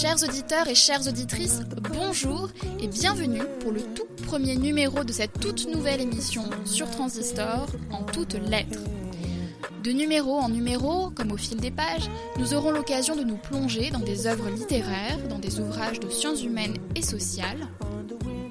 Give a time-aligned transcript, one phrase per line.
[0.00, 1.58] Chers auditeurs et chères auditrices,
[1.92, 7.66] bonjour et bienvenue pour le tout premier numéro de cette toute nouvelle émission sur Transistor
[7.90, 8.78] en toutes lettres.
[9.82, 12.08] De numéro en numéro, comme au fil des pages,
[12.38, 16.44] nous aurons l'occasion de nous plonger dans des œuvres littéraires, dans des ouvrages de sciences
[16.44, 17.66] humaines et sociales.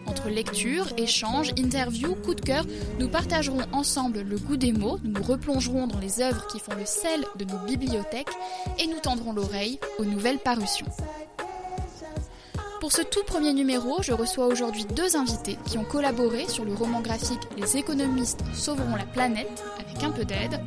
[0.06, 2.66] Entre lecture, échanges, interviews, coups de cœur,
[3.00, 6.76] nous partagerons ensemble le goût des mots, nous nous replongerons dans les œuvres qui font
[6.78, 8.36] le sel de nos bibliothèques
[8.80, 10.88] et nous tendrons l'oreille aux nouvelles parutions.
[12.80, 16.76] Pour ce tout premier numéro, je reçois aujourd'hui deux invités qui ont collaboré sur le
[16.76, 20.62] roman graphique Les économistes sauveront la planète avec un peu d'aide,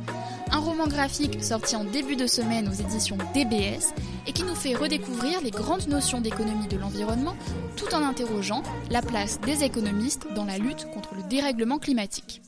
[0.51, 3.93] un roman graphique sorti en début de semaine aux éditions DBS
[4.27, 7.35] et qui nous fait redécouvrir les grandes notions d'économie de l'environnement
[7.77, 12.41] tout en interrogeant la place des économistes dans la lutte contre le dérèglement climatique.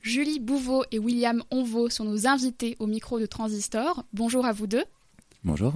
[0.00, 4.04] Julie Bouveau et William Onvaux sont nos invités au micro de Transistor.
[4.14, 4.84] Bonjour à vous deux.
[5.44, 5.74] Bonjour.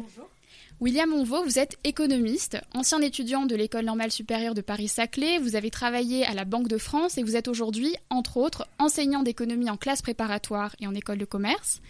[0.78, 5.70] William Onvaux, vous êtes économiste, ancien étudiant de l'École normale supérieure de Paris-Saclay, vous avez
[5.70, 9.78] travaillé à la Banque de France et vous êtes aujourd'hui, entre autres, enseignant d'économie en
[9.78, 11.80] classe préparatoire et en école de commerce.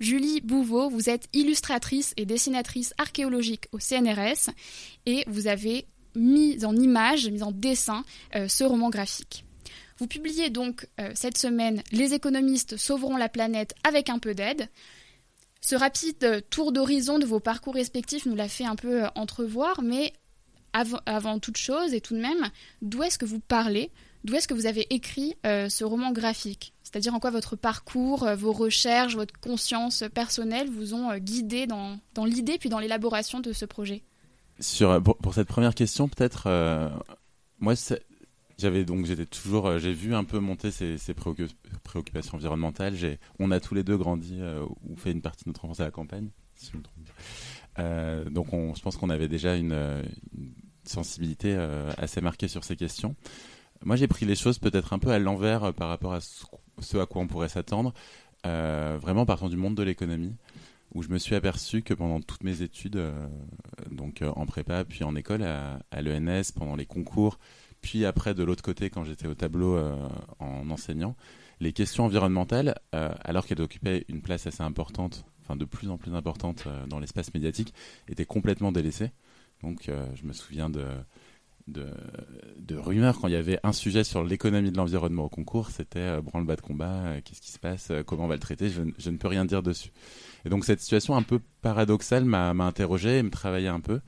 [0.00, 4.50] Julie Bouveau, vous êtes illustratrice et dessinatrice archéologique au CNRS
[5.04, 8.04] et vous avez mis en image, mis en dessin
[8.36, 9.44] euh, ce roman graphique.
[9.98, 14.68] Vous publiez donc euh, cette semaine Les économistes sauveront la planète avec un peu d'aide.
[15.66, 19.80] Ce rapide tour d'horizon de vos parcours respectifs nous l'a fait un peu euh, entrevoir,
[19.82, 20.12] mais
[21.06, 22.50] avant, toute chose et tout de même,
[22.82, 23.92] d'où est-ce que vous parlez?
[24.24, 26.74] D'où est-ce que vous avez écrit euh, ce roman graphique?
[26.82, 31.96] C'est-à-dire en quoi votre parcours, euh, vos recherches, votre conscience personnelle vous ont guidé dans,
[32.26, 34.02] l'idée puis dans l'élaboration de ce projet?
[35.22, 36.48] Pour, cette première question, peut-être,
[37.60, 37.74] moi,
[38.58, 40.96] j'avais donc j'étais toujours euh, j'ai vu un peu monter ces,
[41.82, 42.94] préoccupations environnementales.
[43.38, 45.84] On a tous les deux grandi euh, ou fait une partie de notre enfance à
[45.84, 47.08] la campagne, si je me trompe.
[47.80, 50.02] Euh, donc on, je pense qu'on avait déjà une,
[50.86, 51.56] sensibilité
[51.96, 53.16] assez marquée sur ces questions.
[53.84, 57.06] Moi j'ai pris les choses peut-être un peu à l'envers par rapport à ce, à
[57.06, 57.94] quoi on pourrait s'attendre,
[58.44, 60.34] vraiment partant du monde de l'économie
[60.94, 63.02] où je me suis aperçu que pendant toutes mes études,
[63.90, 67.38] donc en prépa puis en école à l'ENS, pendant les concours,
[67.84, 69.94] puis après, de l'autre côté, quand j'étais au tableau euh,
[70.38, 71.16] en enseignant,
[71.60, 75.98] les questions environnementales, euh, alors qu'elles occupaient une place assez importante, enfin de plus en
[75.98, 77.74] plus importante euh, dans l'espace médiatique,
[78.08, 79.10] étaient complètement délaissées.
[79.62, 80.84] Donc je me souviens de,
[81.68, 86.20] de, rumeurs quand il y avait un sujet sur l'économie de l'environnement au concours, c'était
[86.20, 89.16] branle-bas de combat, qu'est-ce qui se passe, comment on va le traiter, je, je, ne
[89.16, 89.90] peux rien dire dessus.
[90.44, 94.00] Et donc cette situation un peu paradoxale m'a interrogé et me travaillait un peu.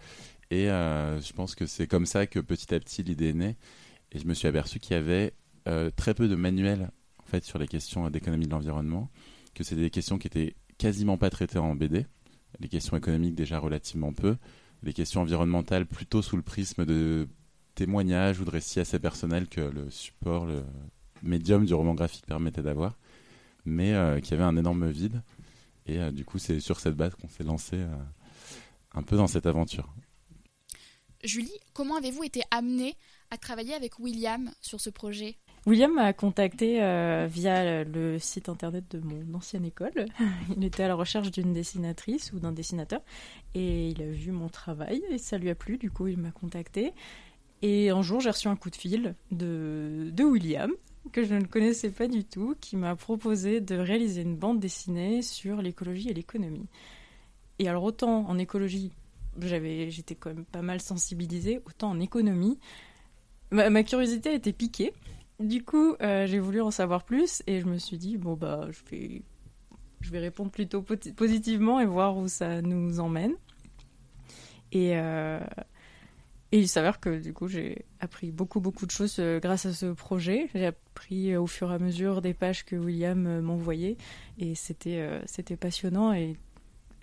[0.50, 3.56] Et euh, je pense que c'est comme ça que petit à petit l'idée est née.
[4.12, 5.34] Et je me suis aperçu qu'il y avait
[5.66, 9.10] euh, très peu de manuels en fait sur les questions d'économie de l'environnement,
[9.54, 12.06] que c'est des questions qui étaient quasiment pas traitées en BD,
[12.60, 14.36] les questions économiques déjà relativement peu,
[14.84, 17.28] les questions environnementales plutôt sous le prisme de
[17.74, 20.62] témoignages ou de récits assez personnels que le support, le
[21.22, 22.96] médium du roman graphique permettait d'avoir,
[23.64, 25.22] mais euh, qui avait un énorme vide.
[25.86, 27.78] Et du coup, c'est sur cette base qu'on s'est lancé
[28.92, 29.94] un peu dans cette aventure.
[31.24, 32.94] Julie, comment avez-vous été amenée
[33.30, 35.36] à travailler avec William sur ce projet?
[35.66, 40.06] William m'a contacté euh, via le site internet de mon ancienne école.
[40.56, 43.00] Il était à la recherche d'une dessinatrice ou d'un dessinateur
[43.54, 45.76] et il a vu mon travail et ça lui a plu.
[45.78, 46.92] Du coup, il m'a contacté.
[47.62, 50.70] Et un jour, j'ai reçu un coup de fil de, de William
[51.12, 55.22] que je ne connaissais pas du tout, qui m'a proposé de réaliser une bande dessinée
[55.22, 56.66] sur l'écologie et l'économie.
[57.58, 58.92] Et alors autant en écologie,
[59.40, 62.58] j'avais, j'étais quand même pas mal sensibilisée, autant en économie.
[63.50, 64.92] Ma, curiosité était piquée.
[65.38, 68.68] Du coup, euh, j'ai voulu en savoir plus et je me suis dit, bon, bah,
[68.70, 69.22] je vais,
[70.00, 73.34] je vais répondre plutôt positivement et voir où ça nous emmène.
[74.72, 75.38] Et, euh,
[76.50, 79.72] et il s'avère que du coup, j'ai appris beaucoup, beaucoup de choses euh, grâce à
[79.72, 80.48] ce projet.
[80.54, 83.96] J'ai appris au fur et à mesure des pages que William m'envoyait
[84.38, 86.36] et c'était, c'était passionnant et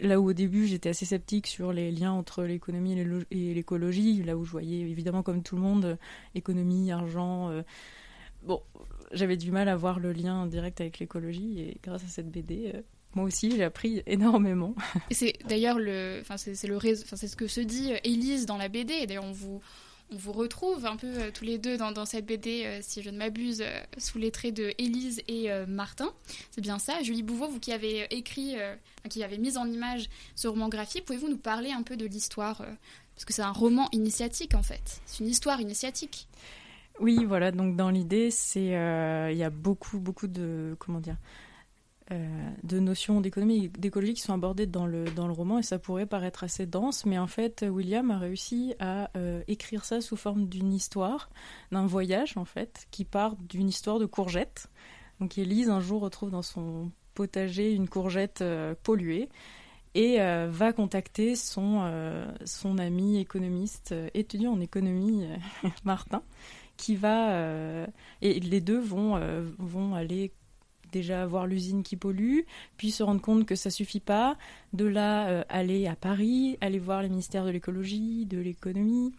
[0.07, 2.99] là où au début j'étais assez sceptique sur les liens entre l'économie
[3.31, 5.97] et l'écologie, là où je voyais évidemment comme tout le monde
[6.35, 7.49] économie, argent.
[7.49, 7.63] Euh,
[8.43, 8.61] bon,
[9.11, 12.71] j'avais du mal à voir le lien direct avec l'écologie et grâce à cette BD,
[12.73, 12.81] euh,
[13.15, 14.75] moi aussi j'ai appris énormément.
[15.11, 18.69] C'est d'ailleurs le, enfin c'est le, enfin c'est ce que se dit Élise dans la
[18.69, 19.05] BD.
[19.05, 19.61] D'ailleurs on vous
[20.13, 23.09] on vous retrouve un peu euh, tous les deux dans, cette BD, euh, si je
[23.09, 26.11] ne m'abuse, euh, sous les traits de Élise et Martin.
[26.51, 27.01] C'est bien ça.
[27.01, 28.55] Julie Bouveau, vous qui avez écrit,
[29.09, 32.57] qui avez mis en image ce roman graphique, pouvez-vous nous parler un peu de l'histoire
[32.57, 35.01] Parce que c'est un roman initiatique en fait.
[35.05, 36.27] C'est une histoire initiatique.
[36.99, 37.51] Oui, voilà.
[37.51, 38.67] Donc dans l'idée, c'est
[39.31, 41.17] il y a beaucoup, beaucoup de comment dire
[42.09, 46.05] de notions d'économie d'écologie qui sont abordées dans le, dans le roman et ça pourrait
[46.05, 49.09] paraître assez dense, mais en fait William a réussi à
[49.47, 51.29] écrire ça sous forme d'une histoire,
[51.71, 54.67] d'un voyage en fait, qui part d'une histoire de courgettes.
[55.19, 58.43] Donc Élise un jour retrouve dans son potager une courgette
[58.83, 59.29] polluée
[59.95, 65.27] et euh, va contacter son, euh, son ami économiste, euh, étudiant en économie,
[65.83, 66.23] Martin,
[66.77, 67.37] qui va...
[68.21, 69.19] et les deux vont,
[69.59, 70.33] vont aller
[70.93, 72.41] déjà voir l'usine qui pollue,
[72.77, 74.37] puis se rendre compte que ça suffit pas,
[74.73, 79.11] de là aller à Paris, aller voir les ministères de l'écologie, de l'économie,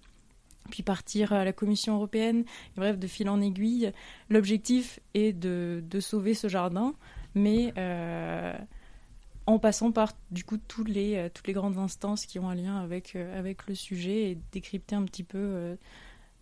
[0.71, 2.45] puis partir à la Commission européenne,
[2.77, 3.93] bref, de fil en aiguille.
[4.31, 6.95] L'objectif est de, de, sauver ce jardin,
[7.35, 7.73] mais
[9.47, 12.55] en passant par du coup toutes les, euh, toutes les grandes instances qui ont un
[12.55, 15.77] lien avec, euh, avec le sujet et décrypter un petit peu euh,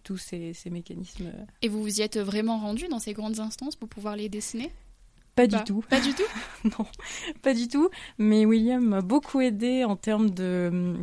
[0.03, 1.33] tous ces, ces, mécanismes.
[1.63, 4.71] Et vous vous y êtes vraiment rendu dans ces grandes instances pour pouvoir les dessiner?
[5.35, 5.85] Pas du tout.
[5.89, 6.23] Pas du tout
[6.65, 6.87] Non,
[7.43, 7.89] pas du tout.
[8.19, 10.97] Mais William m'a beaucoup aidé en termes de.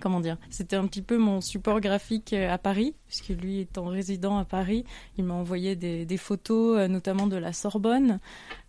[0.00, 4.36] Comment dire C'était un petit peu mon support graphique à Paris, puisque lui étant résident
[4.36, 4.84] à Paris,
[5.16, 8.20] il m'a envoyé des, des, photos, notamment de la Sorbonne,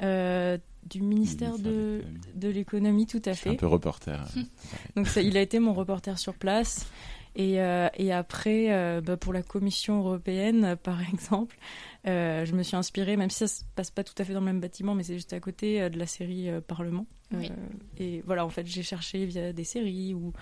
[0.02, 2.02] euh, du ministère de,
[2.36, 3.50] de l'économie, tout à fait.
[3.50, 4.26] Un peu reporter.
[4.96, 6.88] Donc ça, il a été mon reporter sur place.
[7.38, 11.56] Et, euh, et après, euh, bah, pour la Commission européenne, par exemple,
[12.08, 14.40] euh, je me suis inspirée, même si ça se passe pas tout à fait dans
[14.40, 17.06] le même bâtiment, mais c'est juste à côté de la série Parlement.
[17.98, 20.34] et voilà, en fait, j'ai cherché via des séries ou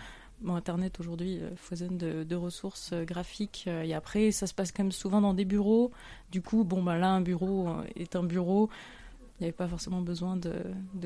[0.42, 4.92] Bon, Internet aujourd'hui foisonne de, de, ressources graphiques et après ça se passe quand même
[4.92, 5.92] souvent dans des bureaux.
[6.30, 8.70] Du coup, bon, bah, là un bureau est un bureau
[9.40, 10.54] il n'y avait pas forcément besoin de,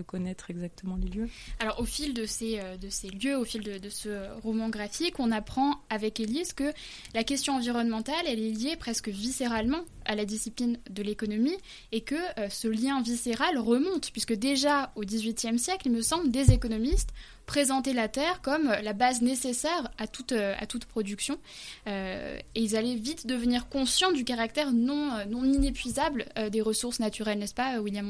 [0.06, 1.30] connaître exactement les lieux.
[1.60, 2.78] Alors au fil de ces, euh,
[3.22, 6.72] lieux, au fil de, ce roman graphique, on apprend avec Élise que
[7.14, 11.58] la question environnementale, elle est liée presque viscéralement à la discipline de l'économie
[11.92, 16.32] et que euh, ce lien viscéral remonte, puisque déjà au XVIIIe siècle, il me semble,
[16.32, 17.10] des économistes
[17.50, 20.54] présenter la terre comme la base nécessaire à toute, euh,
[20.88, 21.40] production.
[21.88, 27.40] Euh, et ils allaient vite devenir conscients du caractère euh, non inépuisable des ressources naturelles,
[27.40, 28.06] n'est-ce pas, William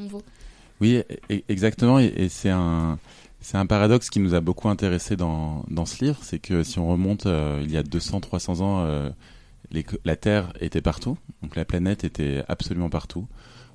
[0.80, 1.98] Oui, e, e, exactement.
[1.98, 2.98] Et, c'est un.
[3.42, 6.78] C'est un paradoxe qui nous a beaucoup intéressé dans, dans ce livre, c'est que si
[6.78, 9.10] on remonte il y a 200-300 ans,
[10.04, 13.26] la Terre était partout, donc la planète était absolument partout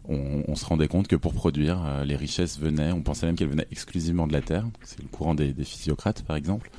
[0.08, 3.50] on, se rendait compte que pour produire, euh, les richesses venaient, on pensait même qu'elles
[3.50, 4.66] venaient exclusivement de la Terre.
[4.84, 6.70] C'est le courant des, physiocrates, par exemple.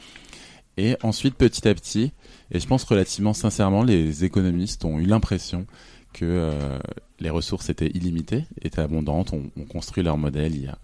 [0.77, 2.13] Et ensuite, petit à petit,
[2.51, 5.67] et je pense relativement sincèrement, les économistes ont eu l'impression
[6.17, 6.79] que euh,
[7.21, 10.79] les ressources étaient illimitées, étaient abondantes, ont, construit leur modèle il y a,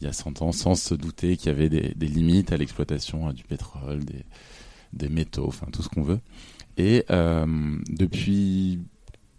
[0.00, 3.32] il y a 100 ans sans se douter qu'il y avait des, limites à l'exploitation
[3.32, 4.24] du pétrole, des,
[4.92, 6.20] des, métaux, enfin tout ce qu'on veut.
[6.76, 8.78] Et euh, depuis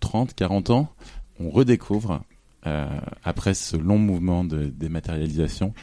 [0.01, 0.93] 30, 40 ans,
[1.39, 2.21] on redécouvre
[2.67, 5.73] euh, après ce long mouvement de dématérialisation,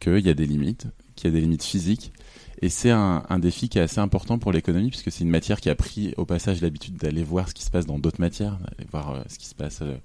[0.00, 0.86] qu'il y a des limites,
[1.16, 2.14] qu'il y a des limites physiques.
[2.62, 5.68] Et c'est un, défi qui est assez important pour l'économie, puisque c'est une matière qui
[5.68, 8.88] a pris au passage l'habitude d'aller voir ce qui se passe dans d'autres matières, d'aller
[8.90, 9.96] voir euh, ce qui se passe euh,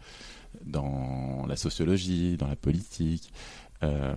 [0.66, 3.32] dans la sociologie, dans la politique,
[3.84, 4.16] euh,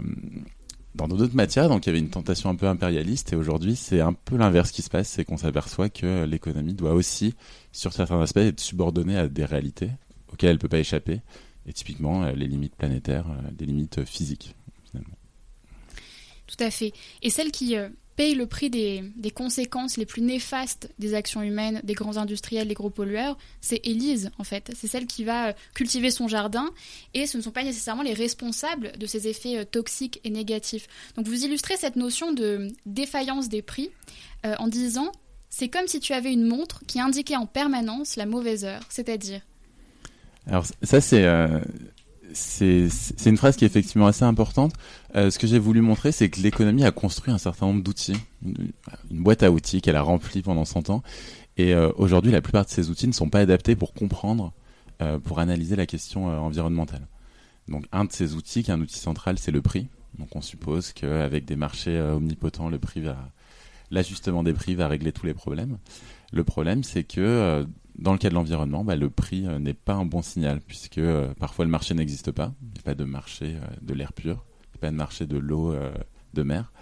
[0.95, 1.69] dans d'autres matières.
[1.69, 4.71] Donc il y avait une tentation un peu impérialiste, et aujourd'hui c'est un peu l'inverse
[4.71, 7.35] qui se passe, c'est qu'on s'aperçoit que l'économie doit aussi,
[7.73, 9.91] sur certains aspects, être subordonnée à des réalités
[10.33, 11.21] auxquelles elle ne peut pas échapper
[11.67, 14.55] et typiquement les limites planétaires, des limites physiques.
[14.91, 15.15] Finalement.
[16.47, 16.95] Tout à fait.
[17.21, 17.77] Et celle qui
[18.21, 22.75] paye le prix des, conséquences les plus néfastes des actions humaines, des grands industriels, des
[22.75, 24.71] gros pollueurs, c'est Élise en fait.
[24.77, 26.69] C'est celle qui va cultiver son jardin
[27.15, 30.87] et ce ne sont pas nécessairement les responsables de ces effets toxiques et négatifs.
[31.17, 33.89] Donc vous illustrez cette notion de défaillance des prix
[34.45, 35.13] en disant
[35.49, 39.41] c'est comme si tu avais une montre qui indiquait en permanence la mauvaise heure, c'est-à-dire?
[40.47, 41.59] Alors ça c'est euh,
[42.33, 42.89] c'est
[43.27, 44.73] une phrase qui est effectivement assez importante.
[45.17, 48.17] Euh, ce que j'ai voulu montrer, c'est que l'économie a construit un certain nombre d'outils,
[48.45, 48.73] une,
[49.11, 51.03] boîte à outils qu'elle a remplie pendant 100 ans.
[51.57, 54.53] Et euh, aujourd'hui, la plupart de ces outils ne sont pas adaptés pour comprendre,
[55.03, 57.07] euh, pour analyser la question euh, environnementale.
[57.69, 59.89] Donc un de ces outils, qui est un outil central, c'est le prix.
[60.19, 63.17] Donc on suppose qu'avec des marchés euh, omnipotents, le prix va,
[63.91, 65.79] l'ajustement des prix va régler tous les problèmes.
[66.33, 67.67] Le problème, c'est que
[67.97, 70.99] dans le cas de l'environnement, bah, le prix euh, n'est pas un bon signal, puisque
[70.99, 72.55] euh, parfois le marché n'existe pas.
[72.63, 74.97] Il n'y a pas de marché euh, de l'air pur, il n'y a pas de
[74.97, 75.75] marché de l'eau
[76.35, 76.73] de mer.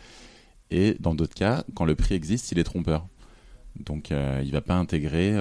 [0.71, 3.09] Et dans d'autres cas, quand le prix existe, il est trompeur.
[3.77, 5.37] Donc il ne va pas intégrer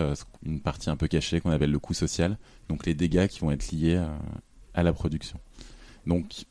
[0.45, 2.37] une partie un peu cachée qu'on appelle le coût social,
[2.69, 4.01] donc les dégâts qui vont être liés
[4.73, 5.39] à la production.
[6.05, 6.45] Donc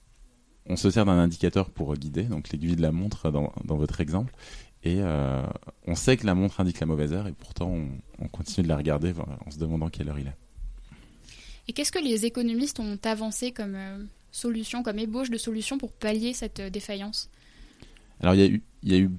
[0.68, 4.00] on se sert d'un indicateur pour guider, donc l'aiguille de la montre dans, dans votre
[4.00, 4.34] exemple,
[4.86, 5.42] et euh,
[5.88, 7.74] on sait que la montre indique la mauvaise heure et pourtant
[8.20, 9.12] on, continue de la regarder
[9.44, 10.36] en se demandant quelle heure il est.
[11.66, 13.98] Et qu'est-ce que les économistes ont avancé comme, euh,
[14.30, 17.30] solutions, comme ébauche de solutions pour pallier cette défaillance?
[18.20, 19.10] Alors il y, a eu, il y a eu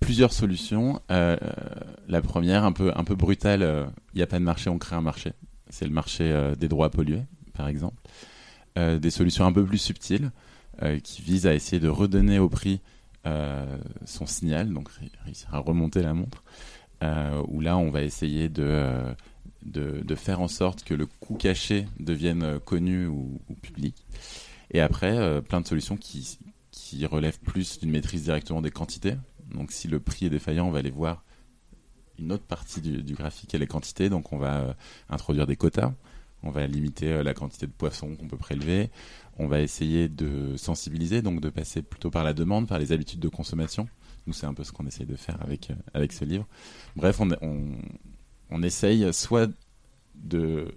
[0.00, 1.00] plusieurs solutions.
[1.10, 4.96] la première, un peu, un peu brutale, il n'y a pas de marché, on crée
[4.96, 5.32] un marché.
[5.68, 7.22] C'est le marché des droits pollués,
[7.52, 7.96] par exemple.
[8.76, 10.32] des solutions un peu plus subtiles
[11.04, 12.80] qui visent à essayer de redonner au prix
[14.04, 14.88] son signal, donc
[15.24, 16.42] réussir à remonter la montre.
[17.02, 19.14] Euh, où là, on va essayer de, euh,
[19.62, 23.94] de, de, faire en sorte que le coût caché devienne euh, connu ou, ou public.
[24.70, 26.38] Et après, plein de solutions qui,
[26.72, 29.14] qui relèvent plus d'une maîtrise directement des quantités.
[29.54, 31.22] Donc, si le prix est défaillant, on va aller voir
[32.18, 34.08] une autre partie du, du graphique et les quantités.
[34.08, 34.74] Donc, on va
[35.08, 35.92] introduire des quotas.
[36.42, 38.90] On va limiter la quantité de poissons qu'on peut prélever.
[39.38, 43.20] On va essayer de sensibiliser, donc de passer plutôt par la demande, par les habitudes
[43.20, 43.86] de consommation.
[44.26, 46.46] Nous, c'est un peu ce qu'on essaye de faire avec, euh, avec ce livre.
[46.96, 47.28] Bref, on,
[48.50, 49.50] on, essaye soit
[50.14, 50.74] de,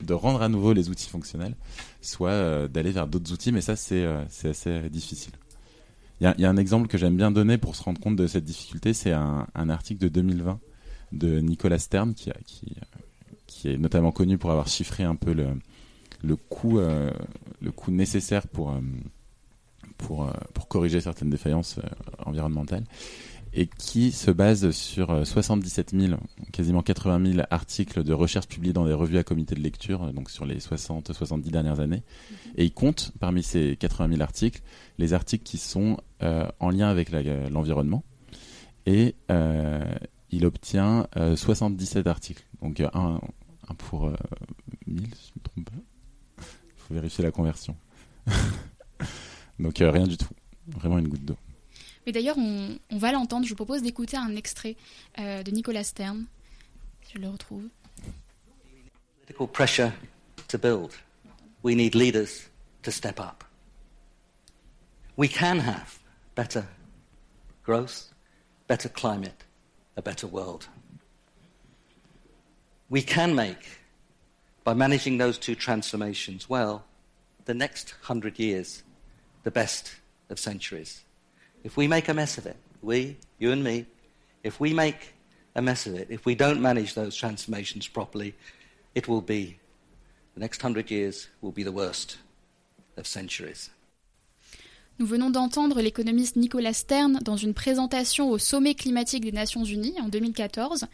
[0.00, 1.54] de rendre à nouveau les outils fonctionnels,
[2.00, 5.32] soit euh, d'aller vers d'autres outils, mais ça, c'est euh, assez difficile.
[6.20, 8.44] Il y, a un exemple que j'aime bien donner pour se rendre compte de cette
[8.44, 10.60] difficulté, c'est un, un, article de 2020
[11.10, 12.76] de Nicolas Stern, qui, qui,
[13.48, 15.48] qui, est notamment connu pour avoir chiffré un peu le,
[16.22, 18.74] le, coût, le coût nécessaire pour
[20.02, 21.82] pour, euh, pour corriger certaines défaillances euh,
[22.26, 22.84] environnementales
[23.54, 26.20] et qui se base sur 77 euh, 000,
[26.52, 30.30] quasiment 80 000 articles de recherche publiés dans des revues à comité de lecture, donc
[30.30, 32.02] sur les 60-70 dernières années.
[32.30, 32.36] Mhm.
[32.56, 34.62] Et il compte, parmi ces 80 000 articles,
[34.96, 35.98] les articles qui sont
[36.60, 37.10] en lien avec
[37.50, 38.04] l'environnement.
[38.86, 39.16] et
[40.30, 42.44] il obtient 77 articles.
[42.62, 43.20] Donc un,
[43.68, 44.10] un pour
[44.86, 45.91] 1000, si je ne me trompe pas.
[46.82, 47.76] Il faut vérifier la conversion.
[49.58, 50.28] Donc euh, rien du tout.
[50.68, 51.36] Vraiment une goutte d'eau.
[52.06, 53.44] Mais d'ailleurs, on, on, va l'entendre.
[53.44, 54.76] Je vous propose d'écouter un extrait
[55.18, 56.26] euh, de Nicolas Stern.
[57.12, 57.64] Je le retrouve.
[59.20, 59.92] Political pressure
[60.48, 60.92] to build.
[61.62, 62.48] We need leaders
[62.82, 63.44] to step up.
[65.16, 65.98] We can have
[66.34, 66.64] better
[67.64, 68.12] growth,
[68.66, 69.44] better climate,
[69.96, 70.68] a better world.
[72.88, 73.81] We can make,
[74.64, 76.84] by managing those two transformations well,
[77.44, 78.82] the next hundred years
[79.42, 79.96] the best
[80.30, 81.02] of centuries.
[81.64, 83.86] If we make a mess of it, we, you and me,
[84.42, 85.14] if we make
[85.54, 88.34] a mess of it, if we don't manage those transformations properly,
[88.94, 89.58] it will be,
[90.34, 92.18] the next hundred years will be the worst
[92.96, 93.70] of centuries.
[94.98, 99.94] Nous venons d'entendre l'économiste Nicolas Stern dans une présentation au sommet climatique des Nations Unies
[100.00, 100.84] en 2014.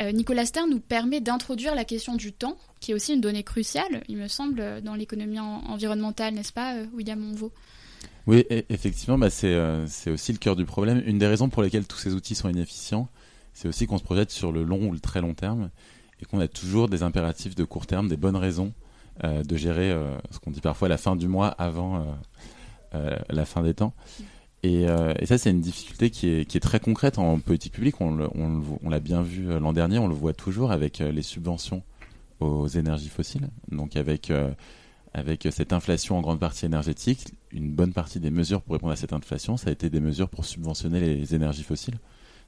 [0.00, 3.42] Euh, Nicolas Stern nous permet d'introduire la question du temps, qui est aussi une donnée
[3.42, 7.52] cruciale, il me semble, dans l'économie environnementale, n'est-ce pas, euh, William Monvaux?
[8.26, 11.02] Oui, effectivement, bah euh, c'est aussi le cœur du problème.
[11.04, 13.08] Une des raisons pour lesquelles tous ces outils sont inefficients,
[13.52, 15.70] c'est aussi qu'on se projette sur le long ou le très long terme
[16.20, 18.72] et qu'on a toujours des impératifs de court terme, des bonnes raisons
[19.22, 19.96] de gérer
[20.32, 22.04] ce qu'on dit parfois la fin du mois avant
[23.28, 23.94] la fin des temps.
[24.62, 28.00] Et, et ça, c'est une difficulté qui est, très concrète en politique publique.
[28.00, 31.82] On l'a bien vu l'an dernier, on le voit toujours avec les subventions
[32.40, 34.32] aux énergies fossiles, donc avec
[35.50, 39.12] cette inflation en grande partie énergétique, une bonne partie des mesures pour répondre à cette
[39.12, 41.98] inflation, ça a été des mesures pour subventionner les énergies fossiles.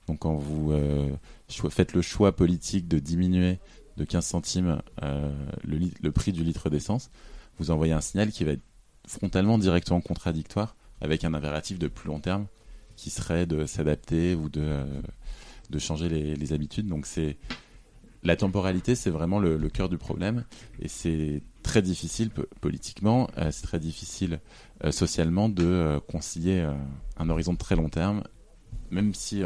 [0.07, 1.11] Donc quand vous euh,
[1.49, 3.59] faites le choix politique de diminuer
[3.97, 5.33] de 15 centimes euh,
[5.65, 7.11] le, le, prix du litre d'essence,
[7.59, 8.63] vous envoyez un signal qui va être
[9.07, 12.47] frontalement directement contradictoire avec un impératif de plus long terme
[12.97, 15.03] qui serait de s'adapter ou de, euh,
[15.71, 16.89] de changer les, habitudes.
[16.89, 17.37] Donc c'est
[18.23, 20.45] la temporalité, c'est vraiment le, cœur du problème
[20.81, 24.41] et c'est très difficile politiquement, euh, c'est très difficile
[24.85, 26.67] euh, socialement de concilier
[27.19, 28.25] un horizon de très long terme,
[28.91, 29.43] même si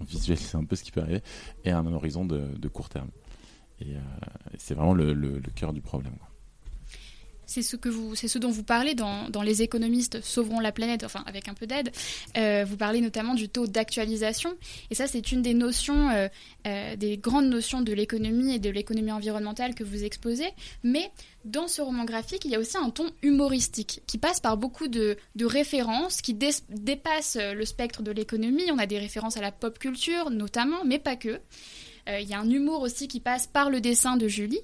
[0.00, 1.22] on visualise un peu ce qui peut arriver,
[1.64, 3.08] et un horizon de, de court terme.
[3.80, 3.94] Et,
[4.58, 6.14] c'est vraiment le, le, cœur du problème.
[7.46, 11.04] C'est ce que vous, c'est ce dont vous parlez dans, les économistes sauveront la planète,
[11.04, 11.92] enfin avec un peu d'aide.
[12.36, 14.56] Euh, vous parlez notamment du taux d'actualisation,
[14.90, 16.28] et ça c'est une des notions, euh,
[16.66, 20.48] euh, des grandes notions de l'économie et de l'économie environnementale que vous exposez.
[20.82, 21.10] Mais
[21.44, 24.88] dans ce roman graphique, il y a aussi un ton humoristique qui passe par beaucoup
[24.88, 28.64] de, références, qui dé dépasse le spectre de l'économie.
[28.72, 31.40] On a des références à la pop culture notamment, mais pas que.
[32.08, 34.60] Il y a un humour aussi qui passe par le dessin de Julie.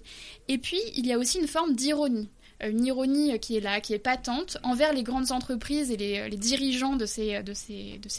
[0.46, 2.28] Et puis, il y a aussi une forme d'ironie
[2.62, 6.96] une ironie qui est là, qui est patente envers les grandes entreprises et les, dirigeants
[6.96, 7.42] de ces,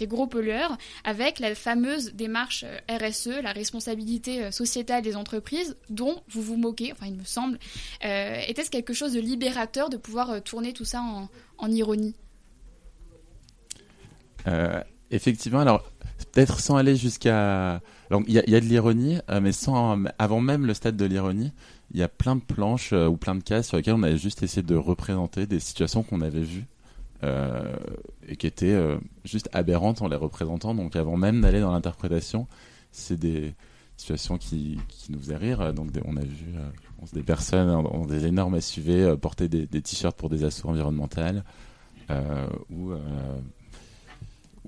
[0.04, 6.22] gros pollueurs, avec la fameuse démarche euh, RSE, la responsabilité euh, sociétale des entreprises, dont
[6.30, 7.60] vous vous moquez, enfin il me semble.
[8.06, 12.16] Euh, Était-ce quelque chose de libérateur de pouvoir euh, tourner tout ça en, en ironie?
[15.10, 15.84] Effectivement, alors
[16.34, 17.82] peut-être sans aller jusqu'à.
[18.28, 21.52] Il y, a de l'ironie, mais sans avant même le stade de l'ironie,
[21.92, 24.42] il y a plein de planches ou plein de cases sur lesquelles on avait juste
[24.44, 26.66] essayé de représenter des situations qu'on avait vues
[28.28, 28.76] et qui étaient
[29.24, 30.74] juste aberrantes en les représentant.
[30.74, 32.48] Donc avant même d'aller dans l'interprétation,
[32.92, 33.54] c'est des
[33.96, 35.74] situations qui, qui, nous faisaient rire.
[35.74, 36.56] Donc on a vu
[37.14, 41.22] des personnes dans des énormes SUV porter des, t-shirts pour des assauts environnementaux.
[42.10, 42.98] Euh, ou, euh,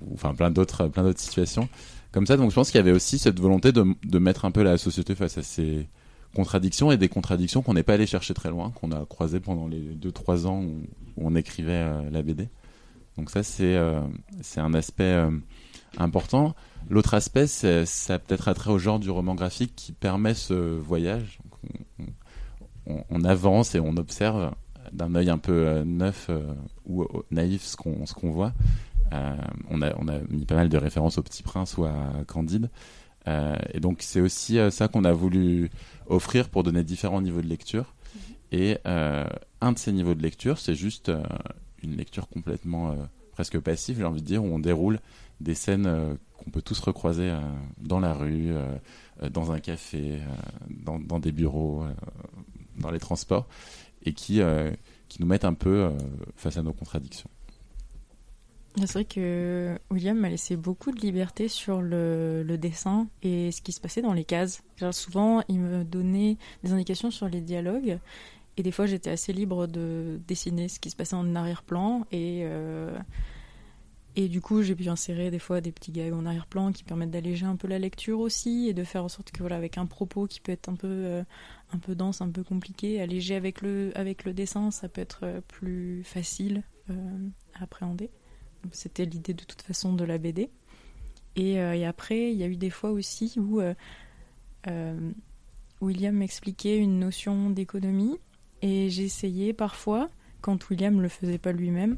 [0.01, 1.67] ou, enfin plein d'autres plein d'autres situations
[2.12, 2.38] comme ça.
[2.38, 4.77] Donc je pense qu'il y avait aussi cette volonté de, de, mettre un peu la
[4.77, 5.88] société face à ces
[6.36, 9.68] contradictions et des contradictions qu'on n'est pas allé chercher très loin, qu'on a croisé pendant
[9.68, 10.82] les 2-3 ans où,
[11.18, 12.50] on écrivait euh, la BD.
[13.18, 13.80] Donc ça c'est
[14.42, 15.25] c'est un aspect
[15.98, 16.54] important.
[16.89, 21.39] L'autre aspect, ça peut-être attrait au genre du roman graphique qui permet ce voyage.
[22.86, 24.51] on, avance et on observe
[24.92, 26.54] d'un œil un peu euh, neuf euh,
[26.86, 28.54] ou euh, naïf ce qu'on qu'on voit.
[29.12, 31.94] on, a, on a mis pas mal de références au Petit Prince ou à
[32.27, 32.70] Candide.
[33.27, 35.70] et donc c'est aussi ça qu'on a voulu
[36.08, 37.96] offrir pour donner différents niveaux de lecture.
[38.52, 41.12] Et un de ces niveaux de lecture, c'est juste
[41.82, 42.96] une lecture complètement
[43.32, 45.00] presque passive, j'ai envie de dire, où on déroule
[45.42, 47.34] des scènes qu'on peut tous recroiser
[47.78, 48.54] dans la rue,
[49.32, 50.20] dans un café,
[50.70, 51.84] dans, dans, des bureaux,
[52.78, 53.48] dans les transports
[54.06, 54.72] et qui, euh,
[55.10, 55.92] qui nous mettent un peu euh,
[56.36, 57.30] face à nos contradictions.
[58.77, 63.72] C'est vrai que William m'a laissé beaucoup de liberté sur le, dessin et ce qui
[63.72, 64.63] se passait dans les cases.
[64.91, 68.00] Souvent, il me donnait des indications sur les dialogues
[68.58, 72.41] et des fois, j'étais assez libre de dessiner ce qui se passait en arrière-plan et
[72.44, 72.98] euh,
[74.15, 77.46] du coup, j'ai pu insérer des fois des petits gags en arrière-plan qui permettent d'alléger
[77.46, 80.27] un peu la lecture aussi et de faire en sorte que voilà, avec un propos
[80.27, 81.24] qui peut être un peu euh,
[81.88, 86.63] dense, un peu compliqué, alléger avec le dessin, ça peut être euh, plus facile
[87.55, 88.12] à appréhender.
[88.72, 90.50] C'était l'idée de toute façon de la BD.
[91.36, 93.62] Et, et après, il y a eu des fois aussi où
[95.81, 98.17] William m'expliquait une notion d'économie
[98.62, 100.10] et essayé parfois,
[100.41, 101.97] quand William ne le faisait pas lui-même,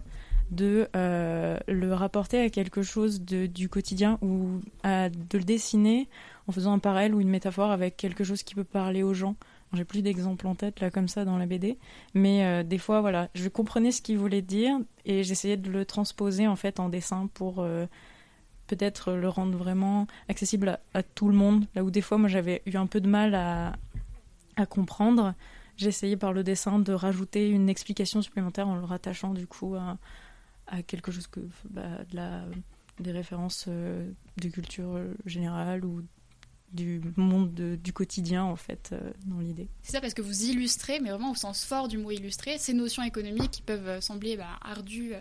[0.51, 6.07] de euh, le rapporter à quelque chose de, du quotidien ou de le dessiner
[6.47, 9.35] en faisant un parallèle ou une métaphore avec quelque chose qui peut parler aux gens.
[9.73, 11.77] J'ai plus d'exemples en tête là comme ça dans la BD,
[12.13, 15.83] mais euh, des fois voilà, je comprenais ce qu'il voulait dire et j'essayais de le
[15.83, 17.85] transposer en fait en dessin pour euh,
[18.67, 21.65] peut-être le rendre vraiment accessible à, tout le monde.
[21.75, 23.75] Là où des fois moi j'avais eu un peu de mal à,
[24.69, 25.35] comprendre,
[25.75, 29.97] j'essayais par le dessin de rajouter une explication supplémentaire en le rattachant du coup à,
[30.87, 31.99] quelque chose que bah,
[32.99, 36.01] des références euh, de culture générale ou
[36.73, 39.69] du monde du quotidien en fait euh, dans l'idée.
[39.83, 42.73] C'est ça parce que vous illustrez, mais vraiment au sens fort du mot illustrer, ces
[42.73, 45.13] notions économiques qui peuvent euh, sembler bah, ardues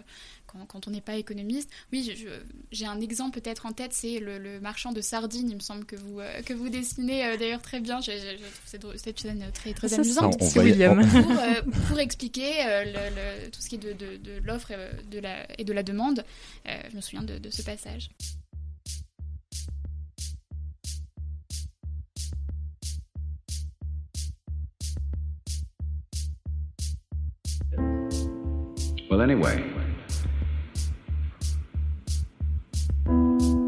[0.68, 1.70] quand, on n'est pas économiste.
[1.92, 2.14] Oui,
[2.72, 5.96] j'ai un exemple peut-être en tête, c'est le, marchand de sardines, il me semble que
[5.96, 8.00] vous, euh, que vous dessinez euh, d'ailleurs très bien.
[8.00, 8.11] Je,
[8.80, 10.37] trouve cette, scène très, très amusante.
[10.40, 11.06] C'est William.
[11.09, 12.52] Pour, euh, pour expliquer
[12.85, 15.20] le, tout ce qui est de, de, de l'offre et,
[15.59, 16.24] et, de la demande,
[16.64, 18.11] je me souviens de, de ce passage.
[29.16, 29.64] Well, anyway,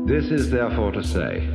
[0.06, 1.48] This is therefore to say,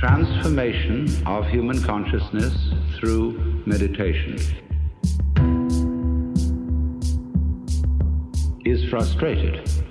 [0.00, 2.56] transformation of human consciousness
[2.98, 4.38] through meditation
[8.64, 9.81] is frustrated.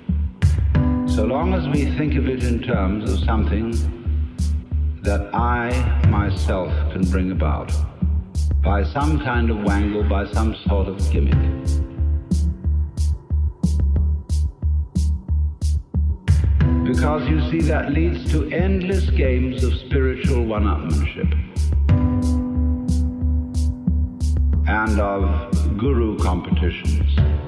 [1.14, 3.72] So long as we think of it in terms of something
[5.02, 5.68] that I
[6.08, 7.70] myself can bring about
[8.64, 11.36] by some kind of wangle, by some sort of gimmick.
[16.82, 21.30] Because you see, that leads to endless games of spiritual one upmanship
[24.66, 27.41] and of guru competitions.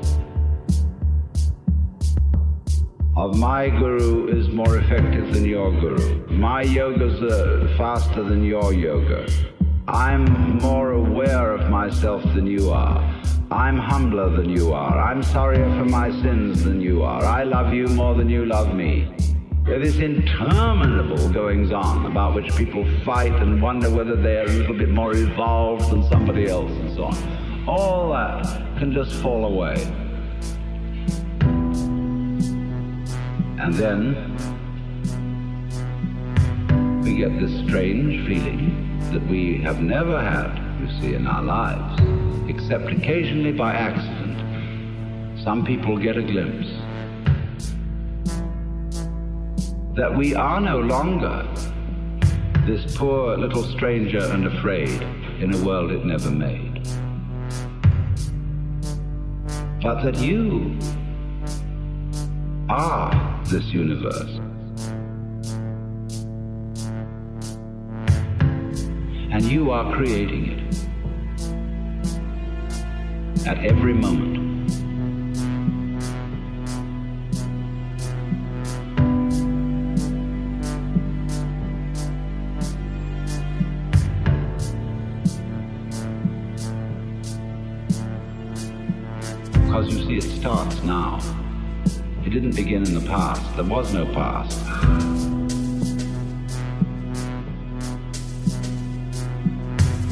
[3.17, 6.27] Of my guru is more effective than your guru.
[6.31, 9.31] My yoga's uh, faster than your yoga.
[9.87, 12.99] I'm more aware of myself than you are.
[13.53, 15.01] I'm humbler than you are.
[15.01, 17.25] I'm sorrier for my sins than you are.
[17.25, 19.15] I love you more than you love me.
[19.65, 24.77] There is interminable goings on about which people fight and wonder whether they're a little
[24.77, 27.69] bit more evolved than somebody else and so on.
[27.69, 28.45] All that
[28.79, 30.04] can just fall away.
[33.65, 34.15] And then
[37.03, 41.99] we get this strange feeling that we have never had, you see, in our lives,
[42.47, 44.39] except occasionally by accident.
[45.43, 46.69] Some people get a glimpse
[49.97, 51.49] that we are no longer
[52.67, 55.01] this poor little stranger and afraid
[55.41, 56.87] in a world it never made.
[59.81, 60.79] But that you
[62.69, 64.41] are this universe.
[69.31, 70.65] And you are creating it
[73.47, 74.33] at every moment.
[89.53, 91.44] Because you see, it starts now.
[92.35, 93.55] Didn't begin in the past.
[93.55, 94.59] There was no past.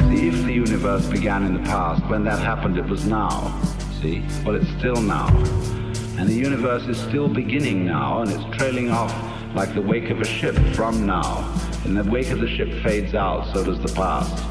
[0.08, 3.60] See, if the universe began in the past, when that happened, it was now.
[4.00, 4.22] See?
[4.46, 5.36] Well, it's still now.
[6.16, 9.12] And the universe is still beginning now, and it's trailing off
[9.56, 11.52] like the wake of a ship from now.
[11.84, 14.44] And the wake of the ship fades out, so does the past.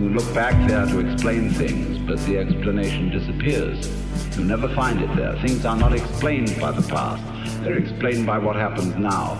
[0.00, 3.86] You look back there to explain things, but the explanation disappears.
[4.34, 5.34] You'll never find it there.
[5.42, 7.22] Things are not explained by the past,
[7.62, 9.38] they're explained by what happens now.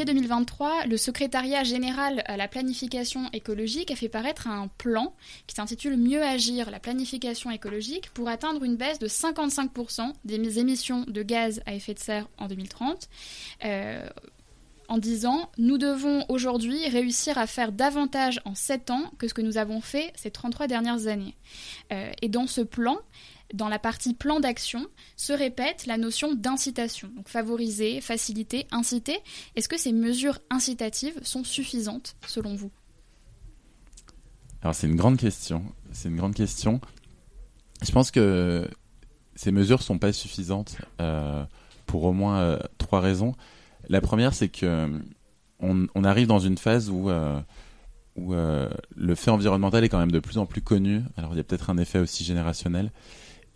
[0.00, 5.12] En juillet 2023, le secrétariat général à la planification écologique a fait paraître un plan
[5.46, 11.04] qui s'intitule Mieux agir, la planification écologique, pour atteindre une baisse de 55% des émissions
[11.06, 13.10] de gaz à effet de serre en 2030.
[13.66, 14.08] Euh,
[14.88, 19.42] en disant nous devons aujourd'hui réussir à faire davantage en 7 ans que ce que
[19.42, 21.36] nous avons fait ces 33 dernières années.
[21.92, 22.96] Euh, et dans ce plan,
[23.54, 24.86] dans la partie plan d'action,
[25.16, 27.10] se répète la notion d'incitation.
[27.16, 29.18] Donc favoriser, faciliter, inciter.
[29.56, 32.70] Est-ce que ces mesures incitatives sont suffisantes selon vous?
[34.62, 35.64] Alors c'est une grande question.
[35.92, 36.80] C'est une grande question.
[37.82, 38.68] Je pense que
[39.34, 41.44] ces mesures sont pas suffisantes euh,
[41.86, 43.34] pour au moins euh, trois raisons.
[43.88, 45.00] La première, c'est que
[45.60, 47.40] on, arrive dans une phase où euh,
[48.16, 51.02] où le fait environnemental est quand même de plus en plus connu.
[51.16, 52.92] Alors il y a peut-être un effet aussi générationnel.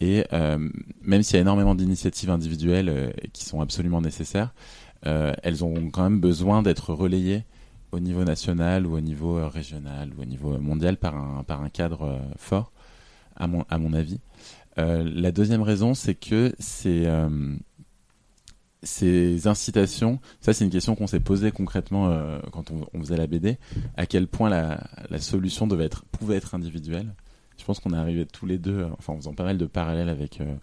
[0.00, 0.58] Et euh,
[1.02, 4.52] même s'il y a énormément d'initiatives individuelles euh, qui sont absolument nécessaires,
[5.06, 7.44] euh, elles ont quand même besoin d'être relayées
[7.92, 11.68] au niveau national ou au niveau régional ou au niveau mondial par un, par un
[11.68, 12.72] cadre fort,
[13.36, 14.18] à mon, à mon avis.
[14.76, 17.06] la deuxième raison, c'est que c'est
[18.82, 22.12] ces incitations, ça c'est une question qu'on s'est posée concrètement
[22.50, 23.58] quand on, on, faisait la BD,
[23.96, 27.14] à quel point la, la, solution devait être, pouvait être individuelle.
[27.58, 30.08] Je pense qu'on est arrivé tous les deux, enfin en faisant pas mal de parallèles
[30.08, 30.54] avec, euh,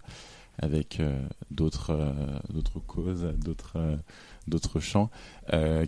[0.58, 1.18] avec euh,
[1.50, 2.14] d'autres
[2.52, 3.98] d'autres causes, d'autres
[4.46, 5.10] d'autres champs,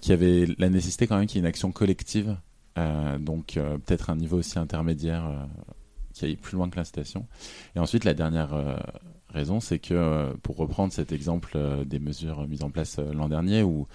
[0.01, 2.37] qui avaient la nécessité quand même qu'il y ait une action collective,
[3.21, 5.49] donc peut-être un niveau aussi intermédiaire
[6.13, 7.27] qui aille plus loin que l'incitation.
[7.75, 8.55] Et ensuite la dernière
[9.35, 13.13] raison, c'est que, euh, pour reprendre cet exemple euh, des mesures mises en place euh,
[13.13, 13.87] l'an dernier, où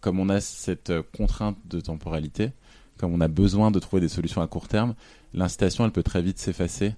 [0.00, 2.52] comme on a cette contrainte de temporalité,
[2.98, 4.94] comme on a besoin de trouver des solutions à court terme,
[5.34, 6.94] l'incitation, elle peut très vite s'effacer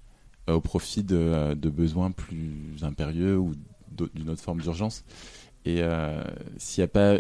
[0.49, 3.55] au profit de, de, besoins plus impérieux ou
[4.15, 5.05] d'une autre forme d'urgence.
[5.65, 5.83] Et
[6.57, 7.17] s'il n'y a pas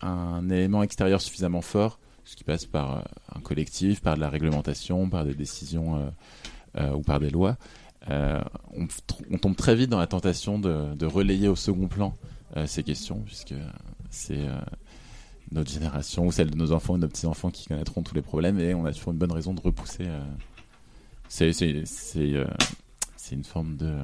[0.00, 5.08] un élément extérieur suffisamment fort, ce qui passe par un collectif, par de la réglementation,
[5.10, 6.12] par des décisions
[6.78, 7.56] ou par des lois,
[8.10, 8.40] euh,
[9.30, 12.14] on, tombe très vite dans la tentation de, relayer au second plan
[12.56, 13.54] euh, ces questions, puisque
[14.10, 14.60] c'est euh,
[15.54, 18.58] notre génération ou celle de nos enfants de nos petits-enfants qui connaîtront tous les problèmes,
[18.60, 20.06] et on a toujours une bonne raison de repousser.
[21.28, 21.50] c'est
[23.32, 23.96] une forme de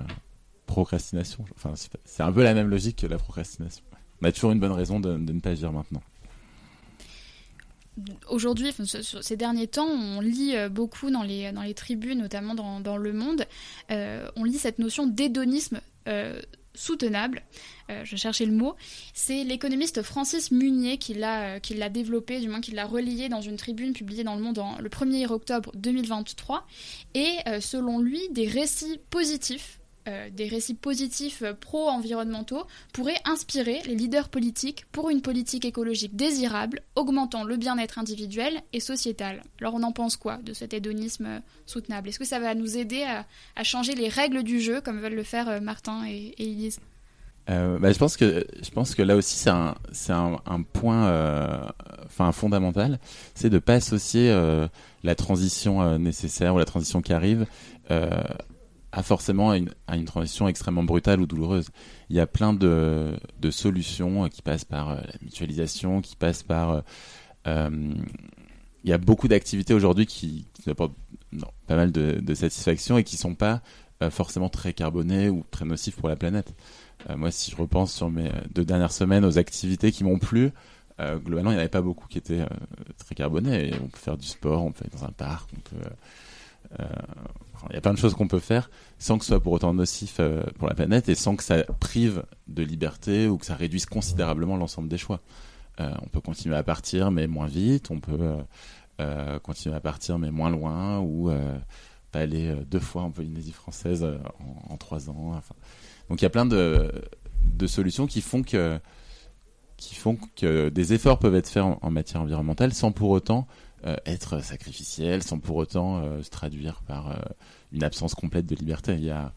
[0.67, 1.45] procrastination.
[1.57, 3.83] Enfin, c'est un peu la même logique que la procrastination.
[4.23, 6.03] On a toujours une bonne raison de, ne pas agir maintenant
[8.29, 8.73] aujourd'hui,
[9.23, 12.97] ces derniers temps, on lit euh, beaucoup dans les, dans les tribunes, notamment dans, dans
[12.97, 13.45] Le Monde,
[13.91, 16.41] euh, on lit cette notion d'hédonisme euh,
[16.75, 17.43] soutenable.
[17.91, 18.77] Euh, je cherchais le mot.
[19.15, 23.57] C'est l'économiste Francis Munier qui l'a l'a développé, du moins qui l'a relié dans une
[23.57, 26.67] tribune publiée dans Le Monde en, le 1er octobre 2023.
[27.15, 29.80] Et selon lui, des récits positifs euh,
[30.31, 36.83] des récits positifs euh, pro-environnementaux pourraient inspirer les leaders politiques pour une politique écologique désirable,
[36.97, 39.43] augmentant le bien-être individuel et sociétal.
[39.61, 42.09] Alors on en pense quoi de cet hédonisme euh, soutenable?
[42.09, 43.05] Est-ce que ça va nous aider
[43.57, 46.81] à, changer les règles du jeu comme veulent le faire Martin et, Elise
[47.49, 49.75] Euh, bah, je pense que je pense que là aussi c'est un
[50.09, 52.99] un, un, point euh, fondamental,
[53.35, 54.69] c'est de pas associer euh,
[55.03, 57.47] la transition euh, nécessaire ou la transition qui arrive
[58.95, 61.71] euh, à forcément une, à une, transition extrêmement brutale ou douloureuse.
[62.09, 66.83] Il y a plein de de solutions qui passent par la mutualisation, qui passent par
[67.47, 70.97] il y a beaucoup d'activités aujourd'hui qui, apportent
[71.67, 73.63] pas mal de, satisfaction et qui sont pas
[74.11, 76.55] forcément très carbonées ou très nocives pour la planète.
[77.09, 80.51] Euh, moi, si je repense sur mes deux dernières semaines aux activités qui m'ont plu,
[81.01, 82.47] euh, globalement, il n'y en avait pas beaucoup qui étaient euh,
[82.99, 83.73] très carbonés.
[83.83, 86.85] on peut faire du sport, on peut être dans un parc, on peut.
[87.69, 89.75] Il y a plein de choses qu'on peut faire sans que ce soit pour autant
[89.75, 90.21] nocif
[90.59, 94.57] pour la planète et sans que ça prive de liberté ou que ça réduise considérablement
[94.57, 95.21] l'ensemble des choix.
[95.79, 98.37] on peut continuer à partir mais moins vite, on peut
[99.43, 101.31] continuer à partir mais moins loin ou
[102.13, 104.07] pas aller deux fois en Polynésie française
[104.69, 105.41] en, trois ans.
[106.09, 106.91] Donc il y a plein de,
[107.67, 108.81] solutions qui font que
[110.69, 113.51] des efforts peuvent être faits en, matière environnementale sans pour autant euh,
[114.05, 117.17] être sacrificiels, sans pour autant euh, se traduire par euh,
[117.73, 118.95] une absence complète de liberté.
[118.95, 119.33] Il y a,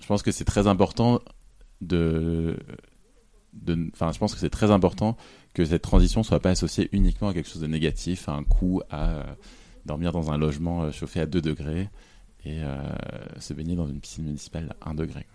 [0.00, 1.20] je pense que c'est très important
[1.80, 2.56] de,
[3.92, 5.16] enfin, je pense que c'est très important
[5.54, 8.82] que cette transition soit pas associée uniquement à quelque chose de négatif, à un coût
[8.90, 9.24] à
[9.84, 11.88] dormir dans un logement chauffé à 2 degrés
[12.44, 12.60] et
[13.38, 15.26] se baigner dans une piscine municipale à 1 degré.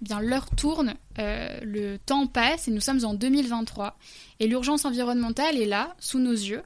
[0.00, 3.96] Eh bien l'heure tourne, euh, le temps passe et nous sommes en 2023
[4.40, 6.62] et l'urgence environnementale est là, sous nos yeux.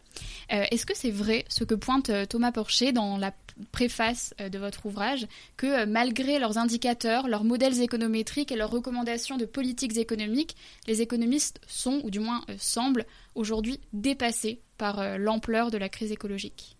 [0.53, 3.33] Euh, est-ce que c'est vrai ce que pointe euh, Thomas Porcher dans la
[3.73, 5.27] préface de votre ouvrage,
[5.59, 11.61] que malgré leurs indicateurs, leurs modèles économétriques et leurs recommandations de politiques économiques, les économistes
[11.67, 16.79] sont, ou du moins semblent, aujourd'hui dépassés par l'ampleur de la crise écologique?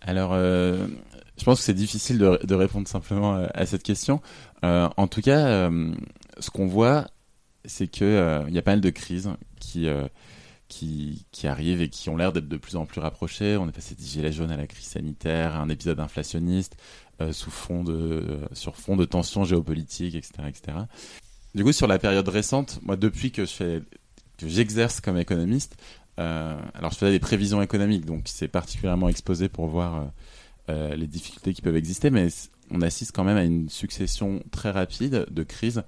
[0.00, 0.34] Alors,
[1.38, 4.20] je pense que c'est difficile de, répondre simplement à cette question.
[4.64, 5.94] Euh, en tout cas, euh,
[6.38, 7.06] ce qu'on voit,
[7.64, 9.30] c'est que euh, il y a pas mal de crises
[9.60, 9.88] qui
[10.68, 13.56] qui, arrivent et qui ont l'air d'être de plus en plus rapprochées.
[13.56, 16.76] On est passé des gilets jaunes à la crise sanitaire, à un épisode inflationniste,
[17.22, 20.78] euh, sous fond de, euh, sur fond de tensions géopolitiques, etc., etc.
[21.54, 23.80] Du coup, sur la période récente, moi, depuis que je
[24.36, 29.48] que j'exerce comme économiste, euh, alors je faisais des prévisions économiques, donc c'est particulièrement exposé
[29.48, 30.10] pour voir
[30.68, 32.28] les difficultés qui peuvent exister, mais
[32.70, 35.82] on assiste quand même à une succession très rapide de crises.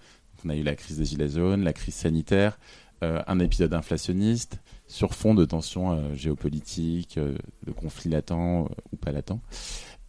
[0.44, 2.58] On a eu la crise des gilets jaunes, la crise sanitaire,
[3.02, 7.34] euh, un épisode inflationniste sur fond de tensions euh, géopolitiques, euh,
[7.66, 9.40] de conflits latents ou pas latents.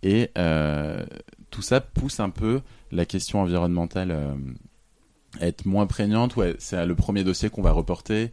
[0.04, 0.32] Et
[1.52, 4.36] tout ça pousse un peu la question environnementale
[5.40, 6.36] être moins prégnante.
[6.36, 8.32] Ouais, c'est le premier dossier qu'on va reporter.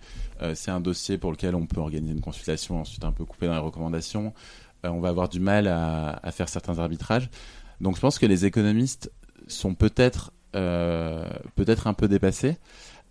[0.55, 3.55] c'est un dossier pour lequel on peut organiser une consultation, ensuite un peu couper dans
[3.55, 4.33] les recommandations.
[4.83, 7.31] on va avoir du mal à, faire certains arbitrages.
[7.81, 9.13] Donc je pense que les économistes
[9.47, 12.57] sont peut-être euh, peut-être un peu dépassés.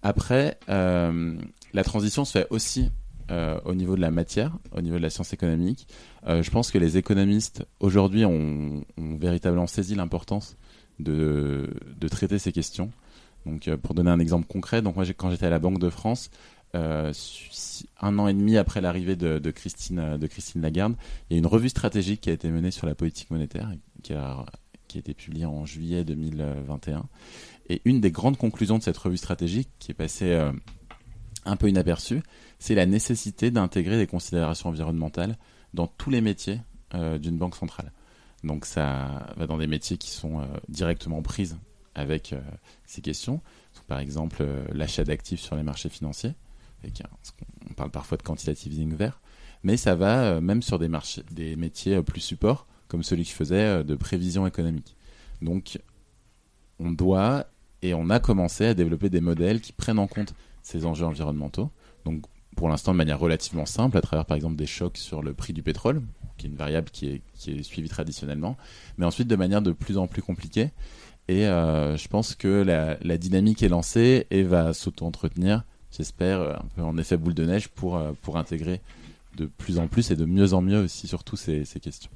[0.04, 1.38] Après, euh,
[1.74, 2.92] la transition se fait aussi
[3.32, 5.88] euh, au niveau de la matière, au niveau de la science économique.
[6.28, 10.58] Euh, je pense que les économistes aujourd'hui ont, véritablement saisi l'importance
[11.00, 11.70] de
[12.10, 12.92] traiter ces questions.
[13.46, 16.30] Donc, euh, pour donner un exemple concret, quand j'étais à la Banque de France,
[16.76, 17.14] euh,
[18.02, 20.96] un an et demi après l'arrivée de, de, Christine, de Christine Lagarde,
[21.30, 23.72] il y a une revue stratégique qui a été menée sur la politique monétaire,
[24.04, 24.46] qui a,
[24.96, 27.06] été publiée en juillet 2021.
[27.70, 30.52] Et une des grandes conclusions de cette revue stratégique, qui est passée euh,
[31.46, 32.22] un peu inaperçue,
[32.60, 35.38] c'est la nécessité d'intégrer des considérations environnementales
[35.74, 36.62] dans tous les métiers
[36.96, 37.92] euh, d'une banque centrale.
[38.44, 41.58] Donc ça va dans des métiers qui sont euh, directement prises
[41.98, 42.40] avec euh,
[42.86, 43.42] ces questions.
[43.88, 46.34] Par exemple, euh, l'achat d'actifs sur les marchés financiers
[47.70, 49.20] on parle parfois de quantitative easing vert,
[49.64, 53.34] mais ça va euh, même sur des, marchés, des métiers plus support, comme celui qui
[53.34, 54.96] faisait euh, de prévision économique.
[55.42, 55.80] Donc,
[56.80, 57.48] on doit
[57.82, 60.34] et on a commencé à développer des modèles qui prennent en compte
[60.64, 61.70] ces enjeux environnementaux.
[62.06, 62.24] Donc,
[62.56, 65.54] pour l'instant, de manière relativement simple, à travers par exemple des chocs sur le prix
[65.54, 66.02] du pétrole,
[66.38, 68.58] qui est une variable qui est, qui est suivie traditionnellement,
[68.98, 70.72] mais ensuite de manière de plus en plus compliquée.
[71.28, 75.64] Et euh, je pense que la, dynamique est lancée et va s'auto-entretenir
[75.96, 78.82] j'espère, euh, un peu en effet boule de neige pour, euh, pour intégrer
[79.36, 82.12] de plus en plus et de mieux en mieux aussi surtout ces, ces questions.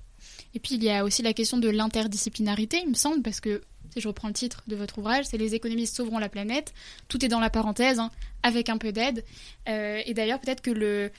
[0.53, 3.61] Et puis il y a aussi la question de l'interdisciplinarité, il me semble, parce que
[3.93, 6.73] si je reprends le titre de votre ouvrage, c'est Les économistes sauveront la planète.
[7.07, 8.11] Tout est dans la parenthèse, hein,
[8.43, 9.23] avec un peu d'aide.
[9.69, 11.11] Euh, et d'ailleurs, peut-être que le,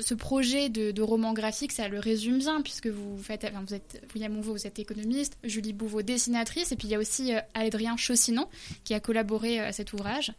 [0.00, 4.02] ce projet de, roman graphique, ça le résume bien, puisque vous faites, enfin, vous êtes,
[4.14, 7.40] William Mouveau, vous êtes économiste, Julie Bouveau, dessinatrice, et puis il y a aussi euh,
[7.54, 8.48] Adrien Chaussinon
[8.84, 10.32] qui a collaboré euh, à cet ouvrage.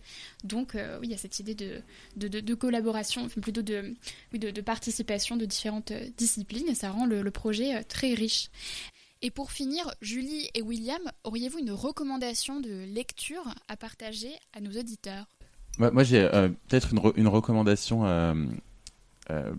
[0.44, 1.82] Donc, euh, oui, il y a cette idée de,
[2.16, 3.96] de, collaboration, enfin, plutôt de,
[4.34, 8.50] oui, de, participation de différentes disciplines, et ça rend le, projet très riche.
[9.22, 14.72] Et pour finir, Julie et William, auriez-vous une recommandation de lecture à partager à nos
[14.72, 15.26] auditeurs?
[15.78, 18.34] Moi, j'ai euh, peut-être une, recommandation euh,
[19.30, 19.54] euh,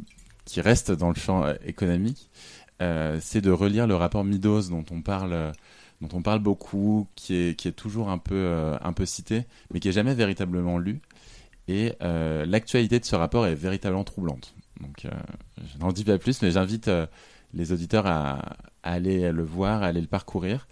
[0.46, 2.31] qui reste dans le champ économique.
[2.79, 5.53] c'est de relire le rapport Midos dont on parle
[6.01, 9.92] dont on parle beaucoup, qui est, toujours un peu, un peu cité, mais qui est
[9.92, 11.03] jamais véritablement lu.
[11.68, 14.55] Et l'actualité de ce rapport est véritablement troublante.
[14.81, 16.90] Donc, je n'en dis pas plus, mais j'invite
[17.53, 20.69] les auditeurs à, aller le voir, à aller le parcourir,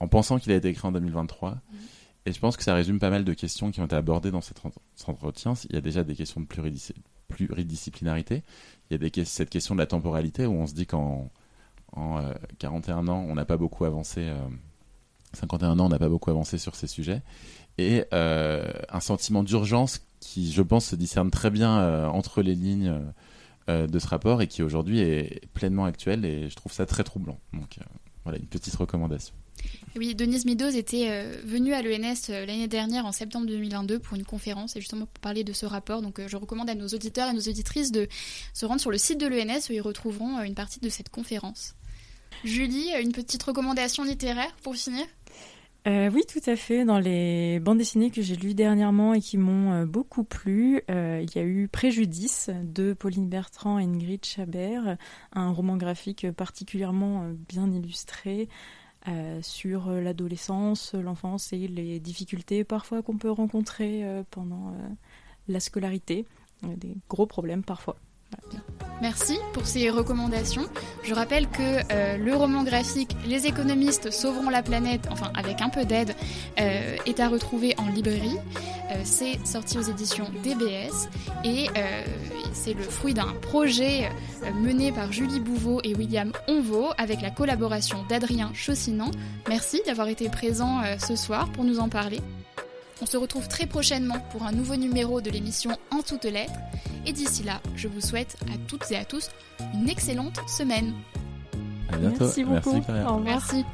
[0.00, 1.50] en pensant qu'il a été écrit en 2023.
[1.50, 1.58] Mm.
[2.26, 4.42] Et je pense que ça résume pas mal de questions qui ont été abordées dans
[4.42, 4.60] cet
[5.06, 5.54] entretien.
[5.68, 6.46] Il y a déjà des questions de
[7.28, 8.42] pluridisciplinarité.
[8.90, 11.30] Il y a des, cette question de la temporalité où on se dit qu'en
[11.92, 12.22] en,
[12.58, 14.30] 41 euh, ans, on n'a pas beaucoup avancé.
[15.32, 17.22] 51 euh, ans, on n'a pas beaucoup avancé sur ces sujets.
[17.78, 23.00] Et euh, un sentiment d'urgence qui, je pense, se discerne très bien entre les lignes
[23.70, 27.04] euh, de ce rapport et qui aujourd'hui est pleinement actuel et je trouve ça très
[27.04, 27.38] troublant.
[27.52, 27.84] Donc euh,
[28.24, 29.32] voilà, une petite recommandation.
[29.96, 34.24] Oui, Denise Meadows était euh, venue à l'ENS l'année dernière en septembre 2022 pour une
[34.24, 36.02] conférence et justement pour parler de ce rapport.
[36.02, 38.08] Donc je recommande à nos auditeurs et nos auditrices de
[38.54, 41.74] se rendre sur le site de l'ENS où ils retrouveront une partie de cette conférence.
[42.42, 45.06] Julie, une petite recommandation littéraire pour finir?
[45.86, 46.84] Euh, oui, tout à fait.
[46.84, 51.22] Dans les bandes dessinées que j'ai lues dernièrement et qui m'ont euh, beaucoup plu, euh,
[51.22, 54.98] il y a eu Préjudice de Pauline Bertrand et Ingrid Chabert,
[55.32, 58.48] un roman graphique particulièrement bien illustré
[59.40, 64.74] sur l'adolescence, l'enfance et les difficultés parfois qu'on peut rencontrer pendant
[65.48, 66.26] la scolarité,
[66.62, 67.96] des gros problèmes parfois.
[69.00, 70.66] Merci pour ces recommandations.
[71.04, 75.70] Je rappelle que euh, le roman graphique Les économistes sauveront la planète, enfin avec un
[75.70, 76.14] peu d'aide,
[76.60, 78.36] euh, est à retrouver en librairie.
[78.90, 81.08] Euh, c'est sorti aux éditions DBS
[81.44, 81.68] et
[82.52, 84.10] c'est le fruit d'un projet
[84.54, 89.10] mené par Julie Bouveau et William Onvaux avec la collaboration d'Adrien Chaussinan.
[89.48, 92.20] Merci d'avoir été présent ce soir pour nous en parler.
[93.02, 96.52] On se retrouve très prochainement pour un nouveau numéro de l'émission En toutes lettres.
[97.06, 99.30] Et d'ici là, je vous souhaite à toutes et à tous
[99.74, 100.92] une excellente semaine.
[101.90, 102.24] À bientôt.
[102.24, 102.82] Merci beaucoup.
[102.88, 103.64] Merci, Merci.